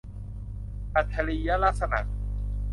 [0.95, 1.99] อัจฉริยลักษณะ